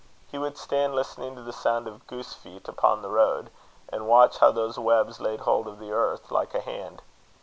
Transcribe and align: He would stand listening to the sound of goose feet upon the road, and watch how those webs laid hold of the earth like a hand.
He 0.31 0.39
would 0.39 0.57
stand 0.57 0.95
listening 0.95 1.35
to 1.35 1.43
the 1.43 1.53
sound 1.53 1.87
of 1.87 2.07
goose 2.07 2.33
feet 2.33 2.67
upon 2.67 3.03
the 3.03 3.09
road, 3.11 3.51
and 3.87 4.07
watch 4.07 4.39
how 4.39 4.49
those 4.49 4.79
webs 4.79 5.19
laid 5.21 5.41
hold 5.41 5.67
of 5.67 5.77
the 5.77 5.91
earth 5.91 6.31
like 6.31 6.55
a 6.55 6.61
hand. 6.61 7.03